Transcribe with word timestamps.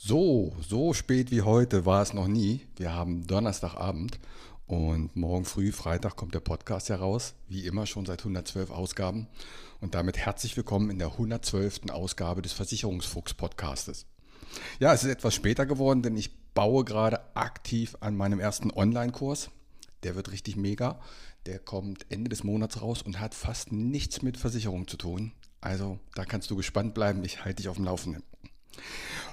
So, 0.00 0.52
so 0.60 0.94
spät 0.94 1.32
wie 1.32 1.42
heute 1.42 1.84
war 1.84 2.02
es 2.02 2.14
noch 2.14 2.28
nie. 2.28 2.60
Wir 2.76 2.94
haben 2.94 3.26
Donnerstagabend 3.26 4.20
und 4.68 5.16
morgen 5.16 5.44
früh, 5.44 5.72
Freitag, 5.72 6.14
kommt 6.14 6.36
der 6.36 6.40
Podcast 6.40 6.88
heraus. 6.88 7.34
Wie 7.48 7.66
immer 7.66 7.84
schon 7.84 8.06
seit 8.06 8.20
112 8.20 8.70
Ausgaben. 8.70 9.26
Und 9.80 9.96
damit 9.96 10.16
herzlich 10.16 10.56
willkommen 10.56 10.90
in 10.90 11.00
der 11.00 11.08
112. 11.08 11.90
Ausgabe 11.90 12.42
des 12.42 12.52
Versicherungsfuchs-Podcastes. 12.52 14.06
Ja, 14.78 14.94
es 14.94 15.02
ist 15.02 15.10
etwas 15.10 15.34
später 15.34 15.66
geworden, 15.66 16.02
denn 16.02 16.16
ich 16.16 16.30
baue 16.54 16.84
gerade 16.84 17.34
aktiv 17.34 17.96
an 17.98 18.16
meinem 18.16 18.38
ersten 18.38 18.70
Online-Kurs. 18.70 19.50
Der 20.04 20.14
wird 20.14 20.30
richtig 20.30 20.54
mega. 20.54 21.00
Der 21.44 21.58
kommt 21.58 22.06
Ende 22.08 22.28
des 22.28 22.44
Monats 22.44 22.80
raus 22.80 23.02
und 23.02 23.18
hat 23.18 23.34
fast 23.34 23.72
nichts 23.72 24.22
mit 24.22 24.36
Versicherung 24.36 24.86
zu 24.86 24.96
tun. 24.96 25.32
Also 25.60 25.98
da 26.14 26.24
kannst 26.24 26.52
du 26.52 26.56
gespannt 26.56 26.94
bleiben. 26.94 27.24
Ich 27.24 27.44
halte 27.44 27.56
dich 27.56 27.68
auf 27.68 27.76
dem 27.76 27.84
Laufenden. 27.84 28.22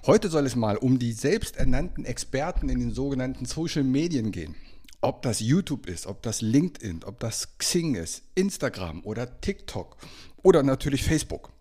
Heute 0.05 0.29
soll 0.29 0.45
es 0.45 0.55
mal 0.55 0.77
um 0.77 0.99
die 0.99 1.13
selbsternannten 1.13 2.05
Experten 2.05 2.69
in 2.69 2.79
den 2.79 2.93
sogenannten 2.93 3.45
Social 3.45 3.83
Medien 3.83 4.31
gehen. 4.31 4.55
Ob 5.01 5.21
das 5.21 5.39
YouTube 5.39 5.87
ist, 5.87 6.05
ob 6.05 6.21
das 6.21 6.41
LinkedIn, 6.41 7.03
ob 7.03 7.19
das 7.19 7.57
Xing 7.57 7.95
ist, 7.95 8.23
Instagram 8.35 9.03
oder 9.03 9.41
TikTok 9.41 9.97
oder 10.43 10.61
natürlich 10.63 11.03
Facebook. 11.03 11.51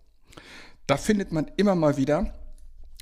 Da 0.87 0.97
findet 0.97 1.31
man 1.31 1.49
immer 1.57 1.73
mal 1.73 1.97
wieder 1.97 2.33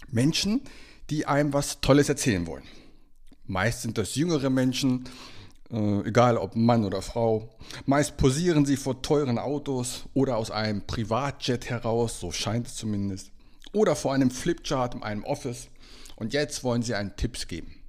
Menschen, 0.07 0.61
die 1.09 1.25
einem 1.25 1.51
was 1.51 1.81
Tolles 1.81 2.07
erzählen 2.07 2.47
wollen. 2.47 2.63
Meist 3.45 3.81
sind 3.81 3.97
das 3.97 4.15
jüngere 4.15 4.49
Menschen, 4.49 5.09
äh, 5.69 6.07
egal 6.07 6.37
ob 6.37 6.55
Mann 6.55 6.85
oder 6.85 7.01
Frau. 7.01 7.49
Meist 7.85 8.15
posieren 8.15 8.65
sie 8.65 8.77
vor 8.77 9.01
teuren 9.01 9.37
Autos 9.37 10.05
oder 10.13 10.37
aus 10.37 10.51
einem 10.51 10.87
Privatjet 10.87 11.69
heraus, 11.69 12.21
so 12.21 12.31
scheint 12.31 12.67
es 12.67 12.75
zumindest 12.75 13.32
oder 13.73 13.95
vor 13.95 14.13
einem 14.13 14.31
Flipchart 14.31 14.95
in 14.95 15.03
einem 15.03 15.23
Office. 15.23 15.67
Und 16.15 16.33
jetzt 16.33 16.63
wollen 16.63 16.83
Sie 16.83 16.95
einen 16.95 17.15
Tipps 17.17 17.47
geben. 17.47 17.83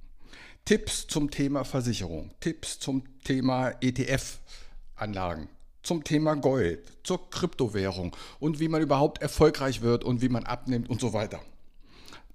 Tipps 0.65 1.05
zum 1.07 1.29
Thema 1.29 1.63
Versicherung, 1.63 2.31
Tipps 2.39 2.79
zum 2.79 3.03
Thema 3.23 3.69
ETF-Anlagen, 3.81 5.47
zum 5.83 6.03
Thema 6.03 6.33
Gold, 6.33 6.91
zur 7.03 7.29
Kryptowährung 7.29 8.15
und 8.39 8.59
wie 8.59 8.67
man 8.67 8.81
überhaupt 8.81 9.21
erfolgreich 9.21 9.83
wird 9.83 10.03
und 10.03 10.21
wie 10.23 10.29
man 10.29 10.43
abnimmt 10.43 10.89
und 10.89 10.99
so 10.99 11.13
weiter. 11.13 11.39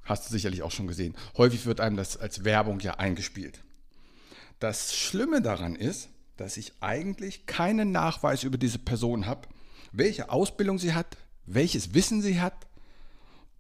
Hast 0.05 0.29
du 0.29 0.33
sicherlich 0.33 0.63
auch 0.63 0.71
schon 0.71 0.87
gesehen. 0.87 1.17
Häufig 1.37 1.67
wird 1.67 1.81
einem 1.81 1.97
das 1.97 2.17
als 2.17 2.45
Werbung 2.45 2.79
ja 2.79 2.95
eingespielt. 2.95 3.65
Das 4.61 4.95
Schlimme 4.95 5.43
daran 5.43 5.75
ist, 5.75 6.09
dass 6.37 6.57
ich 6.57 6.73
eigentlich 6.81 7.47
keinen 7.47 7.91
Nachweis 7.91 8.45
über 8.45 8.59
diese 8.59 8.79
Person 8.79 9.27
habe, 9.27 9.49
welche 9.91 10.31
Ausbildung 10.31 10.79
sie 10.79 10.95
hat, 10.95 11.17
welches 11.47 11.95
Wissen 11.95 12.23
sie 12.23 12.41
hat 12.41 12.70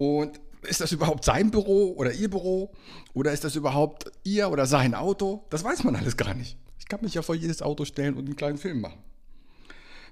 und 0.00 0.40
ist 0.62 0.80
das 0.80 0.92
überhaupt 0.92 1.26
sein 1.26 1.50
Büro 1.50 1.92
oder 1.92 2.10
ihr 2.10 2.30
Büro? 2.30 2.72
Oder 3.12 3.32
ist 3.32 3.44
das 3.44 3.54
überhaupt 3.54 4.10
ihr 4.24 4.50
oder 4.50 4.64
sein 4.64 4.94
Auto? 4.94 5.44
Das 5.50 5.62
weiß 5.62 5.84
man 5.84 5.94
alles 5.94 6.16
gar 6.16 6.32
nicht. 6.32 6.56
Ich 6.78 6.86
kann 6.86 7.02
mich 7.02 7.12
ja 7.12 7.20
vor 7.20 7.34
jedes 7.34 7.60
Auto 7.60 7.84
stellen 7.84 8.14
und 8.14 8.24
einen 8.24 8.36
kleinen 8.36 8.56
Film 8.56 8.80
machen. 8.80 8.98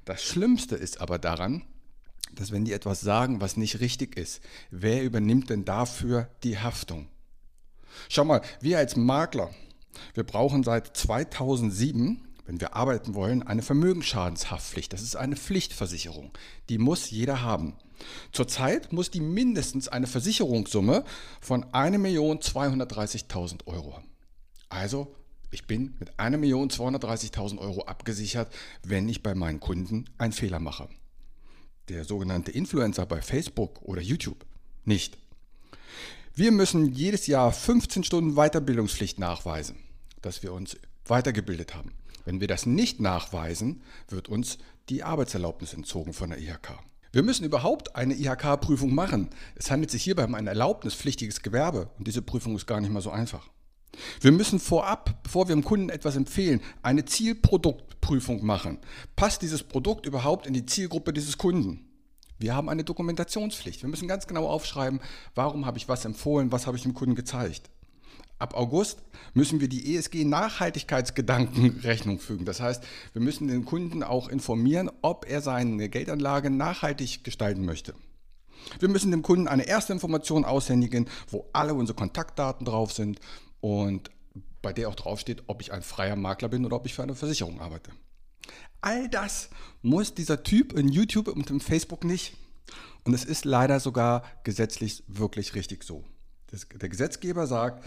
Das 0.04 0.22
Schlimmste 0.22 0.76
ist 0.76 1.00
aber 1.00 1.18
daran, 1.18 1.64
dass 2.34 2.52
wenn 2.52 2.66
die 2.66 2.74
etwas 2.74 3.00
sagen, 3.00 3.40
was 3.40 3.56
nicht 3.56 3.80
richtig 3.80 4.18
ist, 4.18 4.42
wer 4.70 5.02
übernimmt 5.02 5.48
denn 5.48 5.64
dafür 5.64 6.28
die 6.44 6.58
Haftung? 6.58 7.08
Schau 8.10 8.26
mal, 8.26 8.42
wir 8.60 8.76
als 8.76 8.94
Makler, 8.94 9.50
wir 10.12 10.24
brauchen 10.24 10.64
seit 10.64 10.94
2007 10.98 12.27
wenn 12.48 12.60
wir 12.62 12.74
arbeiten 12.74 13.14
wollen, 13.14 13.42
eine 13.42 13.60
Vermögensschadenshaftpflicht. 13.60 14.94
Das 14.94 15.02
ist 15.02 15.16
eine 15.16 15.36
Pflichtversicherung. 15.36 16.30
Die 16.70 16.78
muss 16.78 17.10
jeder 17.10 17.42
haben. 17.42 17.76
Zurzeit 18.32 18.90
muss 18.90 19.10
die 19.10 19.20
mindestens 19.20 19.88
eine 19.88 20.06
Versicherungssumme 20.06 21.04
von 21.42 21.66
1.230.000 21.66 23.66
Euro 23.66 23.96
haben. 23.96 24.08
Also, 24.70 25.14
ich 25.50 25.66
bin 25.66 25.94
mit 25.98 26.18
1.230.000 26.18 27.58
Euro 27.58 27.82
abgesichert, 27.82 28.50
wenn 28.82 29.10
ich 29.10 29.22
bei 29.22 29.34
meinen 29.34 29.60
Kunden 29.60 30.06
einen 30.16 30.32
Fehler 30.32 30.58
mache. 30.58 30.88
Der 31.90 32.06
sogenannte 32.06 32.50
Influencer 32.50 33.04
bei 33.04 33.20
Facebook 33.20 33.82
oder 33.82 34.00
YouTube 34.00 34.46
nicht. 34.86 35.18
Wir 36.34 36.50
müssen 36.50 36.94
jedes 36.94 37.26
Jahr 37.26 37.52
15 37.52 38.04
Stunden 38.04 38.36
Weiterbildungspflicht 38.36 39.18
nachweisen, 39.18 39.76
dass 40.22 40.42
wir 40.42 40.54
uns 40.54 40.78
weitergebildet 41.10 41.74
haben. 41.74 41.92
Wenn 42.24 42.40
wir 42.40 42.48
das 42.48 42.66
nicht 42.66 43.00
nachweisen, 43.00 43.82
wird 44.08 44.28
uns 44.28 44.58
die 44.88 45.02
Arbeitserlaubnis 45.02 45.72
entzogen 45.72 46.12
von 46.12 46.30
der 46.30 46.38
IHK. 46.38 46.78
Wir 47.10 47.22
müssen 47.22 47.44
überhaupt 47.44 47.96
eine 47.96 48.14
IHK-Prüfung 48.14 48.94
machen. 48.94 49.30
Es 49.54 49.70
handelt 49.70 49.90
sich 49.90 50.02
hierbei 50.02 50.24
um 50.24 50.34
ein 50.34 50.46
erlaubnispflichtiges 50.46 51.42
Gewerbe 51.42 51.90
und 51.98 52.06
diese 52.06 52.20
Prüfung 52.20 52.54
ist 52.54 52.66
gar 52.66 52.80
nicht 52.80 52.92
mal 52.92 53.00
so 53.00 53.10
einfach. 53.10 53.48
Wir 54.20 54.32
müssen 54.32 54.60
vorab, 54.60 55.22
bevor 55.22 55.48
wir 55.48 55.56
dem 55.56 55.64
Kunden 55.64 55.88
etwas 55.88 56.16
empfehlen, 56.16 56.60
eine 56.82 57.06
Zielproduktprüfung 57.06 58.44
machen. 58.44 58.78
Passt 59.16 59.40
dieses 59.40 59.62
Produkt 59.62 60.04
überhaupt 60.04 60.46
in 60.46 60.52
die 60.52 60.66
Zielgruppe 60.66 61.12
dieses 61.12 61.38
Kunden? 61.38 61.86
Wir 62.38 62.54
haben 62.54 62.68
eine 62.68 62.84
Dokumentationspflicht. 62.84 63.82
Wir 63.82 63.88
müssen 63.88 64.06
ganz 64.06 64.26
genau 64.26 64.46
aufschreiben, 64.46 65.00
warum 65.34 65.66
habe 65.66 65.78
ich 65.78 65.88
was 65.88 66.04
empfohlen, 66.04 66.52
was 66.52 66.66
habe 66.66 66.76
ich 66.76 66.82
dem 66.82 66.94
Kunden 66.94 67.14
gezeigt. 67.14 67.70
Ab 68.38 68.54
August 68.54 69.02
müssen 69.34 69.60
wir 69.60 69.68
die 69.68 69.96
ESG-Nachhaltigkeitsgedanken 69.96 71.80
Rechnung 71.82 72.20
fügen. 72.20 72.44
Das 72.44 72.60
heißt, 72.60 72.84
wir 73.12 73.22
müssen 73.22 73.48
den 73.48 73.64
Kunden 73.64 74.02
auch 74.02 74.28
informieren, 74.28 74.90
ob 75.02 75.28
er 75.28 75.40
seine 75.40 75.88
Geldanlage 75.88 76.50
nachhaltig 76.50 77.24
gestalten 77.24 77.64
möchte. 77.64 77.94
Wir 78.78 78.88
müssen 78.88 79.10
dem 79.10 79.22
Kunden 79.22 79.48
eine 79.48 79.66
erste 79.66 79.92
Information 79.92 80.44
aushändigen, 80.44 81.08
wo 81.30 81.48
alle 81.52 81.74
unsere 81.74 81.96
Kontaktdaten 81.96 82.64
drauf 82.64 82.92
sind 82.92 83.18
und 83.60 84.10
bei 84.62 84.72
der 84.72 84.88
auch 84.88 84.94
draufsteht, 84.94 85.44
ob 85.46 85.60
ich 85.60 85.72
ein 85.72 85.82
freier 85.82 86.16
Makler 86.16 86.48
bin 86.48 86.64
oder 86.64 86.76
ob 86.76 86.86
ich 86.86 86.94
für 86.94 87.02
eine 87.02 87.14
Versicherung 87.14 87.60
arbeite. 87.60 87.90
All 88.80 89.08
das 89.08 89.50
muss 89.82 90.14
dieser 90.14 90.42
Typ 90.42 90.72
in 90.72 90.88
YouTube 90.88 91.28
und 91.28 91.50
in 91.50 91.60
Facebook 91.60 92.04
nicht. 92.04 92.36
Und 93.04 93.14
es 93.14 93.24
ist 93.24 93.44
leider 93.44 93.80
sogar 93.80 94.22
gesetzlich 94.44 95.02
wirklich 95.06 95.54
richtig 95.54 95.82
so. 95.82 96.04
Das, 96.48 96.66
der 96.68 96.88
Gesetzgeber 96.88 97.46
sagt, 97.46 97.84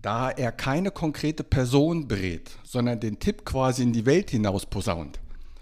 da 0.00 0.30
er 0.30 0.52
keine 0.52 0.90
konkrete 0.90 1.42
Person 1.42 2.06
berät, 2.06 2.50
sondern 2.64 3.00
den 3.00 3.18
Tipp 3.18 3.44
quasi 3.44 3.82
in 3.82 3.92
die 3.92 4.06
Welt 4.06 4.30
hinaus 4.30 4.66
posaunt, 4.66 5.18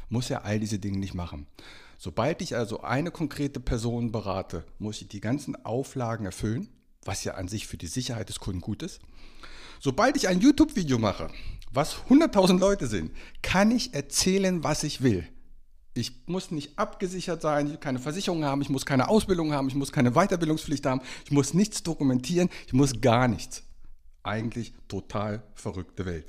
muss 0.08 0.30
er 0.30 0.44
all 0.44 0.58
diese 0.58 0.78
Dinge 0.78 0.98
nicht 0.98 1.14
machen. 1.14 1.46
Sobald 1.98 2.42
ich 2.42 2.56
also 2.56 2.82
eine 2.82 3.10
konkrete 3.10 3.60
Person 3.60 4.12
berate, 4.12 4.64
muss 4.78 5.00
ich 5.00 5.08
die 5.08 5.20
ganzen 5.20 5.64
Auflagen 5.64 6.26
erfüllen, 6.26 6.68
was 7.04 7.24
ja 7.24 7.34
an 7.34 7.48
sich 7.48 7.66
für 7.66 7.76
die 7.76 7.86
Sicherheit 7.86 8.28
des 8.28 8.40
Kunden 8.40 8.60
gut 8.60 8.82
ist. 8.82 9.00
Sobald 9.80 10.16
ich 10.16 10.28
ein 10.28 10.40
YouTube-Video 10.40 10.98
mache, 10.98 11.28
was 11.72 11.96
100.000 12.08 12.58
Leute 12.58 12.86
sind, 12.86 13.12
kann 13.42 13.70
ich 13.70 13.94
erzählen, 13.94 14.64
was 14.64 14.82
ich 14.82 15.02
will. 15.02 15.26
Ich 15.94 16.26
muss 16.26 16.50
nicht 16.50 16.78
abgesichert 16.78 17.40
sein, 17.40 17.72
ich 17.72 17.78
keine 17.78 18.00
Versicherung 18.00 18.44
haben, 18.44 18.62
ich 18.62 18.68
muss 18.68 18.84
keine 18.84 19.08
Ausbildung 19.08 19.52
haben, 19.52 19.68
ich 19.68 19.76
muss 19.76 19.92
keine 19.92 20.12
Weiterbildungspflicht 20.12 20.84
haben, 20.86 21.00
ich 21.24 21.30
muss 21.30 21.54
nichts 21.54 21.84
dokumentieren, 21.84 22.50
ich 22.66 22.72
muss 22.72 23.00
gar 23.00 23.28
nichts 23.28 23.62
eigentlich 24.24 24.74
total 24.88 25.42
verrückte 25.54 26.06
Welt. 26.06 26.26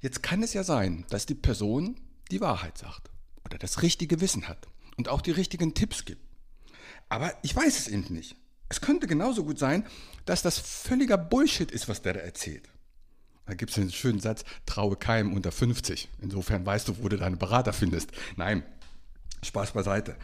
Jetzt 0.00 0.22
kann 0.22 0.42
es 0.42 0.52
ja 0.52 0.64
sein, 0.64 1.04
dass 1.10 1.26
die 1.26 1.34
Person 1.34 1.96
die 2.30 2.40
Wahrheit 2.40 2.78
sagt 2.78 3.10
oder 3.44 3.58
das 3.58 3.82
richtige 3.82 4.20
Wissen 4.20 4.48
hat 4.48 4.68
und 4.96 5.08
auch 5.08 5.22
die 5.22 5.30
richtigen 5.30 5.74
Tipps 5.74 6.04
gibt. 6.04 6.22
Aber 7.08 7.32
ich 7.42 7.54
weiß 7.54 7.78
es 7.78 7.88
eben 7.88 8.12
nicht. 8.12 8.36
Es 8.68 8.80
könnte 8.80 9.06
genauso 9.06 9.44
gut 9.44 9.58
sein, 9.58 9.86
dass 10.24 10.42
das 10.42 10.58
völliger 10.58 11.18
Bullshit 11.18 11.70
ist, 11.70 11.88
was 11.88 12.02
der 12.02 12.14
da 12.14 12.20
erzählt. 12.20 12.68
Da 13.46 13.54
gibt 13.54 13.72
es 13.72 13.78
einen 13.78 13.92
schönen 13.92 14.20
Satz, 14.20 14.44
traue 14.64 14.96
keinem 14.96 15.34
unter 15.34 15.52
50. 15.52 16.08
Insofern 16.22 16.64
weißt 16.64 16.88
du, 16.88 17.02
wo 17.02 17.08
du 17.08 17.18
deine 17.18 17.36
Berater 17.36 17.72
findest. 17.72 18.10
Nein, 18.36 18.62
Spaß 19.42 19.72
beiseite. 19.72 20.16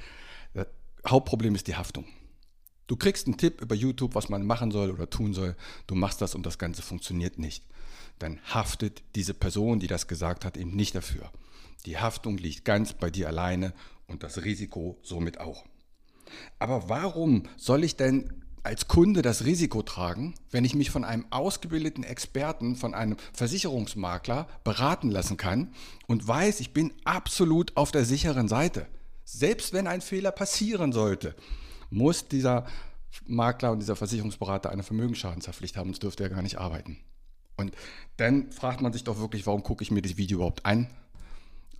Das 0.54 0.66
Hauptproblem 1.06 1.54
ist 1.54 1.66
die 1.66 1.76
Haftung. 1.76 2.06
Du 2.90 2.96
kriegst 2.96 3.28
einen 3.28 3.37
Tipp 3.37 3.60
über 3.60 3.76
YouTube, 3.76 4.16
was 4.16 4.31
man 4.31 4.44
machen 4.44 4.72
soll 4.72 4.90
oder 4.90 5.08
tun 5.08 5.32
soll. 5.32 5.54
Du 5.87 5.94
machst 5.94 6.20
das 6.20 6.34
und 6.34 6.44
das 6.44 6.58
Ganze 6.58 6.82
funktioniert 6.82 7.38
nicht. 7.38 7.62
Dann 8.19 8.40
haftet 8.52 9.04
diese 9.14 9.32
Person, 9.32 9.78
die 9.78 9.87
das 9.87 10.08
gesagt 10.08 10.44
hat, 10.44 10.56
eben 10.56 10.75
nicht 10.75 10.96
dafür. 10.96 11.31
Die 11.87 11.98
Haftung 11.98 12.37
liegt 12.37 12.64
ganz 12.64 12.92
bei 12.94 13.08
dir 13.08 13.28
alleine 13.28 13.75
und 14.08 14.25
das 14.25 14.42
Risiko 14.42 14.98
somit 15.04 15.38
auch. 15.38 15.64
Aber 16.58 16.88
warum 16.88 17.44
soll 17.56 17.84
ich 17.84 17.94
denn 17.94 18.42
als 18.64 18.88
Kunde 18.88 19.22
das 19.22 19.44
Risiko 19.44 19.82
tragen, 19.82 20.34
wenn 20.50 20.64
ich 20.64 20.75
mich 20.75 20.90
von 20.90 21.04
einem 21.04 21.26
ausgebildeten 21.31 22.02
Experten, 22.02 22.75
von 22.75 22.94
einem 22.94 23.19
Versicherungsmakler 23.32 24.48
beraten 24.64 25.12
lassen 25.12 25.36
kann 25.36 25.72
und 26.08 26.26
weiß, 26.26 26.58
ich 26.58 26.72
bin 26.72 26.93
absolut 27.04 27.76
auf 27.76 27.93
der 27.93 28.04
sicheren 28.04 28.48
Seite. 28.48 28.88
Selbst 29.25 29.72
wenn 29.72 29.86
ein 29.86 30.00
Fehler 30.00 30.32
passieren 30.32 30.90
sollte, 30.90 31.36
muss 31.90 32.28
dieser 32.28 32.66
Makler 33.26 33.72
und 33.72 33.81
dieser 33.81 33.96
Versicherungsberater 33.96 34.70
eine 34.70 34.82
Vermögensschadenshaftpflicht 34.82 35.76
haben, 35.76 35.90
sonst 35.90 36.02
dürfte 36.02 36.22
er 36.22 36.31
gar 36.31 36.42
nicht 36.42 36.58
arbeiten. 36.58 36.98
Und 37.56 37.75
dann 38.16 38.50
fragt 38.52 38.81
man 38.81 38.92
sich 38.92 39.04
doch 39.04 39.19
wirklich, 39.19 39.46
warum 39.46 39.62
gucke 39.62 39.82
ich 39.82 39.90
mir 39.90 40.02
das 40.02 40.16
Video 40.16 40.38
überhaupt 40.38 40.64
an? 40.64 40.88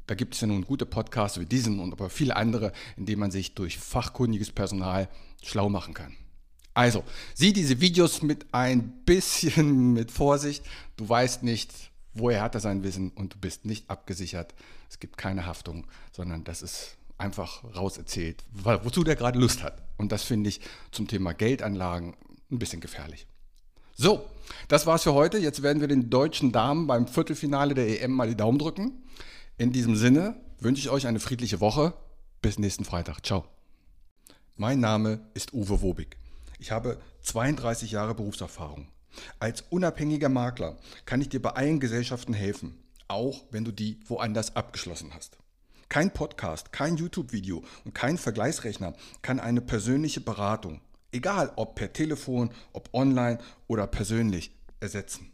Da 0.07 0.15
gibt 0.15 0.35
es 0.35 0.41
ja 0.41 0.47
nun 0.47 0.65
gute 0.65 0.87
Podcasts 0.87 1.39
wie 1.39 1.47
diesen 1.47 1.79
und 1.79 1.93
aber 1.93 2.11
viele 2.11 2.37
andere, 2.37 2.73
in 2.97 3.07
denen 3.07 3.21
man 3.21 3.31
sich 3.31 3.55
durch 3.55 3.79
fachkundiges 3.79 4.51
Personal 4.51 5.09
schlau 5.43 5.69
machen 5.69 5.95
kann. 5.95 6.17
Also, 6.75 7.05
sieh 7.35 7.53
diese 7.53 7.81
Videos 7.81 8.23
mit 8.23 8.47
ein 8.53 9.05
bisschen 9.05 9.93
mit 9.95 10.11
Vorsicht. 10.11 10.65
Du 10.97 11.09
weißt 11.09 11.43
nicht, 11.43 11.73
woher 12.13 12.43
hat 12.43 12.55
er 12.55 12.61
sein 12.61 12.83
Wissen 12.83 13.11
und 13.11 13.35
du 13.35 13.39
bist 13.39 13.65
nicht 13.65 13.89
abgesichert. 13.89 14.55
Es 14.89 14.99
gibt 14.99 15.17
keine 15.17 15.47
Haftung, 15.47 15.87
sondern 16.13 16.45
das 16.45 16.63
ist 16.63 16.97
einfach 17.21 17.63
rauserzählt, 17.77 18.43
wozu 18.53 19.05
der 19.05 19.17
gerade 19.17 19.39
Lust 19.39 19.63
hat. 19.63 19.83
Und 19.97 20.13
das 20.13 20.23
finde 20.23 20.49
ich 20.49 20.61
zum 20.91 21.07
Thema 21.07 21.33
Geldanlagen 21.33 22.17
ein 22.51 22.59
bisschen 22.59 22.81
gefährlich. 22.81 23.27
So, 23.95 24.25
das 24.69 24.87
war's 24.87 25.03
für 25.03 25.15
heute. 25.15 25.39
Jetzt 25.39 25.63
werden 25.63 25.81
wir 25.81 25.89
den 25.89 26.11
deutschen 26.11 26.53
Damen 26.53 26.87
beim 26.87 27.07
Viertelfinale 27.07 27.75
der 27.75 28.03
EM 28.03 28.13
mal 28.13 28.29
die 28.29 28.37
Daumen 28.37 28.59
drücken. 28.59 29.03
In 29.59 29.73
diesem 29.73 29.95
Sinne 29.95 30.41
wünsche 30.59 30.81
ich 30.81 30.91
euch 30.91 31.07
eine 31.07 31.21
friedliche 31.21 31.61
Woche. 31.61 31.93
Bis 32.41 32.59
nächsten 32.59 32.85
Freitag. 32.85 33.25
Ciao. 33.25 33.45
Mein 34.57 34.81
Name 34.81 35.21
ist 35.35 35.53
Uwe 35.53 35.83
Wobig. 35.83 36.17
Ich 36.59 36.71
habe 36.71 36.99
32 37.23 37.91
Jahre 37.91 38.15
Berufserfahrung. 38.15 38.89
Als 39.39 39.63
unabhängiger 39.69 40.29
Makler 40.29 40.79
kann 41.05 41.21
ich 41.21 41.29
dir 41.29 41.43
bei 41.43 41.51
allen 41.51 41.81
Gesellschaften 41.81 42.33
helfen, 42.33 42.79
auch 43.09 43.45
wenn 43.51 43.65
du 43.65 43.73
die 43.73 44.01
woanders 44.07 44.57
abgeschlossen 44.57 45.13
hast. 45.15 45.37
Kein 45.91 46.11
Podcast, 46.13 46.73
kein 46.73 46.97
YouTube-Video 46.97 47.63
und 47.85 47.95
kein 47.97 48.17
Vergleichsrechner 48.17 48.95
kann 49.23 49.41
eine 49.41 49.61
persönliche 49.61 50.21
Beratung, 50.21 50.81
egal 51.11 51.53
ob 51.57 51.75
per 51.75 51.93
Telefon, 51.93 52.53
ob 52.73 52.95
online 52.95 53.39
oder 53.67 53.89
persönlich, 53.89 54.53
ersetzen. 54.79 55.33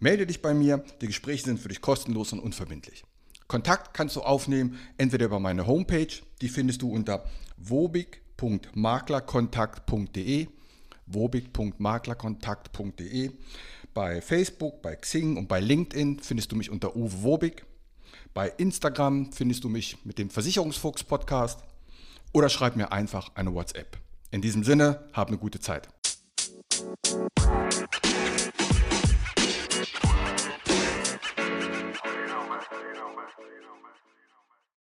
Melde 0.00 0.26
dich 0.26 0.42
bei 0.42 0.52
mir, 0.52 0.82
die 1.00 1.06
Gespräche 1.06 1.44
sind 1.44 1.60
für 1.60 1.68
dich 1.68 1.80
kostenlos 1.80 2.32
und 2.32 2.40
unverbindlich. 2.40 3.04
Kontakt 3.46 3.94
kannst 3.94 4.16
du 4.16 4.22
aufnehmen, 4.22 4.76
entweder 4.96 5.26
über 5.26 5.38
meine 5.38 5.68
Homepage, 5.68 6.08
die 6.40 6.48
findest 6.48 6.82
du 6.82 6.90
unter 6.90 7.24
wobig.maklerkontakt.de, 7.56 10.48
wobig.maklerkontakt.de. 11.06 13.30
Bei 13.94 14.20
Facebook, 14.22 14.82
bei 14.82 14.96
Xing 14.96 15.36
und 15.36 15.46
bei 15.46 15.60
LinkedIn 15.60 16.18
findest 16.18 16.50
du 16.50 16.56
mich 16.56 16.68
unter 16.68 16.96
Uwe 16.96 17.22
Wobig. 17.22 17.64
Bei 18.34 18.48
Instagram 18.48 19.32
findest 19.32 19.64
du 19.64 19.68
mich 19.68 19.96
mit 20.04 20.18
dem 20.18 20.30
Versicherungsfuchs 20.30 21.04
Podcast 21.04 21.60
oder 22.32 22.48
schreib 22.48 22.76
mir 22.76 22.92
einfach 22.92 23.30
eine 23.34 23.54
WhatsApp. 23.54 23.98
In 24.30 24.42
diesem 24.42 24.64
Sinne, 24.64 25.08
hab 25.12 25.28
eine 25.28 25.38
gute 25.38 25.60
Zeit. 25.60 25.88